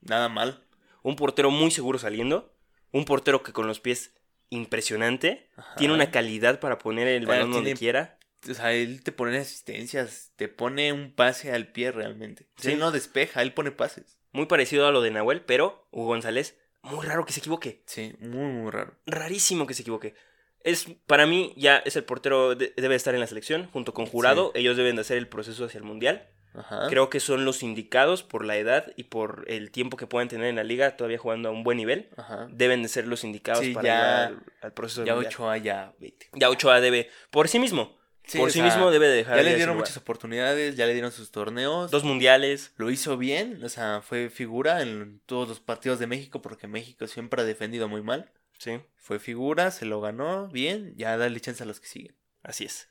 [0.02, 0.64] nada mal.
[1.04, 2.54] Un portero muy seguro saliendo.
[2.92, 4.14] Un portero que con los pies
[4.50, 5.50] impresionante.
[5.56, 5.76] Ajá.
[5.76, 8.18] Tiene una calidad para poner el balón donde tiene- quiera.
[8.50, 12.48] O sea, él te pone asistencias, te pone un pase al pie realmente.
[12.58, 12.72] Sí.
[12.72, 14.18] Él no despeja, él pone pases.
[14.32, 17.84] Muy parecido a lo de Nahuel, pero Hugo González, muy raro que se equivoque.
[17.86, 18.96] Sí, muy, muy raro.
[19.06, 20.16] Rarísimo que se equivoque.
[20.64, 24.06] Es, para mí, ya es el portero, de- debe estar en la selección, junto con
[24.06, 24.52] Jurado.
[24.56, 26.28] Ellos deben de hacer el proceso hacia el Mundial.
[26.54, 26.88] Ajá.
[26.90, 30.48] Creo que son los indicados por la edad y por el tiempo que puedan tener
[30.48, 32.10] en la liga, todavía jugando a un buen nivel.
[32.18, 32.48] Ajá.
[32.52, 35.34] Deben de ser los indicados Sí, para ya- llegar al, al proceso Ya Mundial.
[35.34, 36.28] Ochoa ya, vete.
[36.34, 39.44] Ya Ochoa debe, por sí mismo, Sí, por sí sea, mismo debe de dejar Ya
[39.44, 41.90] le dieron muchas oportunidades, ya le dieron sus torneos.
[41.90, 46.42] Dos mundiales, Lo hizo bien, o sea, fue figura en todos los partidos de México
[46.42, 48.30] porque México siempre ha defendido muy mal.
[48.62, 52.16] Sí, Fue figura, se lo ganó bien, ya dale chance a los que siguen.
[52.44, 52.88] así es.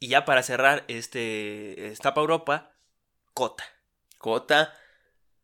[0.00, 2.72] Y ya para cerrar este Estapa Europa,
[3.34, 3.64] Cota.
[4.18, 4.72] Cota,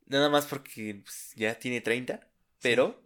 [0.07, 2.27] nada más porque pues, ya tiene 30,
[2.63, 3.03] pero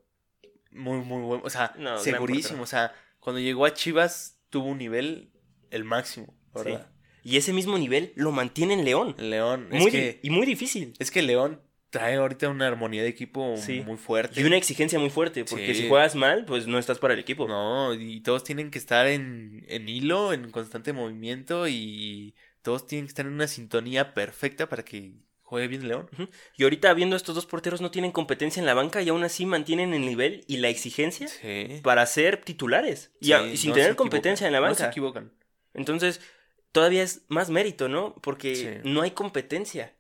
[0.71, 1.43] muy, muy bueno.
[1.45, 2.63] O sea, No, segurísimo.
[2.63, 5.33] O sea, cuando llegó a Chivas tuvo un nivel
[5.71, 6.65] el máximo, Sí.
[6.65, 6.91] ¿verdad?
[7.23, 9.15] Y ese mismo nivel lo mantiene en León.
[9.19, 10.95] León, Muy es di- que, y muy difícil.
[11.01, 13.83] es que León trae ahorita una armonía de equipo Sí.
[13.85, 14.41] muy fuerte.
[14.41, 15.83] Y una exigencia muy fuerte, porque Sí.
[15.83, 17.49] si juegas mal, pues no estás para el equipo.
[17.49, 23.07] No, y todos tienen que estar en, en hilo, en constante movimiento y todos tienen
[23.07, 26.09] que estar en una sintonía perfecta para que juegue bien León.
[26.57, 29.47] Y ahorita viendo estos dos porteros no tienen competencia en la banca y aún así
[29.47, 31.81] mantienen el nivel y la exigencia Sí.
[31.83, 33.11] para ser titulares.
[33.21, 34.93] Y, a- Sí, y sin no tener competencia en la equivocan, No se banca.
[34.93, 35.33] equivocan.
[35.75, 36.21] Entonces,
[36.71, 38.15] todavía es más mérito, ¿no?
[38.23, 39.93] Porque no hay competencia.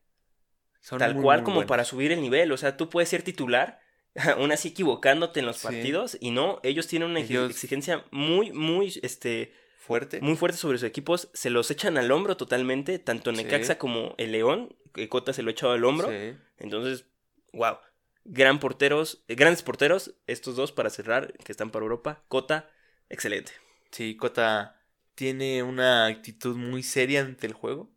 [0.81, 1.69] Son tal muy, cual muy como buenos.
[1.69, 2.51] para subir el nivel.
[2.53, 3.81] O sea, tú puedes ser titular,
[4.37, 5.65] aún así equivocándote en los Sí.
[5.67, 6.17] partidos.
[6.21, 10.21] Y no, ellos tienen una Ellos- exigencia muy, muy, este, fuerte.
[10.21, 11.29] muy fuerte sobre sus equipos.
[11.35, 13.37] Se los echan al hombro totalmente, tanto Sí.
[13.43, 14.75] Necaxa como el León.
[14.95, 16.09] Que Cota se lo ha echado al hombro.
[16.09, 16.35] Sí.
[16.59, 17.05] Entonces,
[17.53, 17.77] wow.
[18.25, 22.23] Gran porteros, eh, grandes porteros, estos dos para cerrar, que están para Europa.
[22.29, 22.69] Cota,
[23.09, 23.53] excelente.
[23.93, 24.77] Sí, Cota
[25.15, 27.91] tiene una actitud muy seria ante el juego.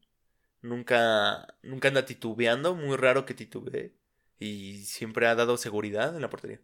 [0.64, 3.94] Nunca, nunca anda titubeando, muy raro que titubee.
[4.40, 6.60] Y siempre ha dado seguridad en la portería.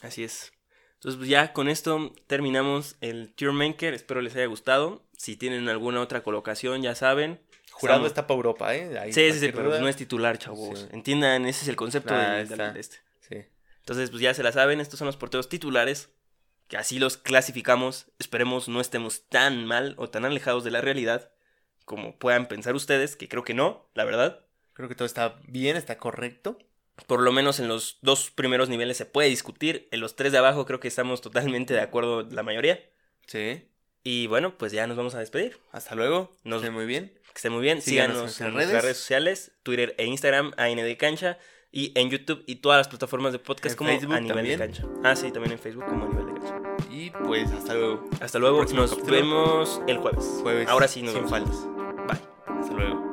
[0.00, 0.52] Así es.
[0.94, 3.94] Entonces, pues ya con esto terminamos el Maker.
[3.94, 5.04] Espero les haya gustado.
[5.16, 7.40] Si tienen alguna otra colocación, ya saben.
[7.72, 8.98] Jurado Estamos- está para Europa, ¿eh?
[8.98, 10.78] Ahí Sí, sí, sí, pero no es titular, chavos.
[10.78, 10.86] Sí.
[10.92, 12.98] Entiendan, ese es el concepto Ah, de este.
[13.20, 13.44] Sí.
[13.80, 16.10] Entonces, pues ya se la saben, estos son los porteros titulares,
[16.68, 18.06] que así los clasificamos.
[18.18, 21.30] Esperemos no estemos tan mal o tan alejados de la realidad
[21.84, 24.44] como puedan pensar ustedes, que creo que no, la verdad.
[24.74, 26.58] Creo que todo está bien, está correcto.
[27.06, 29.88] Por lo menos en los dos primeros niveles se puede discutir.
[29.92, 32.80] En los tres de abajo creo que estamos totalmente de acuerdo la mayoría.
[33.26, 33.68] Sí.
[34.04, 35.58] Y bueno, pues ya nos vamos a despedir.
[35.72, 36.34] Hasta luego.
[36.44, 37.12] Nos- ve muy bien.
[37.32, 37.80] Que estén muy bien.
[37.80, 38.82] Síganos Síganos en en nuestras nuestras redes.
[38.84, 41.38] redes sociales, Twitter e Instagram, AND Cancha.
[41.70, 44.58] Y en YouTube y todas las plataformas de podcast En como Facebook a nivel también.
[44.58, 44.84] de cancha.
[45.02, 46.31] Ah, sí, también en Facebook como a nivel de
[47.02, 48.04] Y pues hasta luego.
[48.20, 48.58] Hasta luego.
[48.58, 49.16] Próximo Nos capítulo.
[49.16, 50.38] vemos el jueves.
[50.42, 50.68] Jueves.
[50.68, 51.30] Ahora sí nos sin vemos.
[51.30, 51.66] faltas.
[52.06, 52.60] Bye.
[52.60, 53.11] Hasta luego.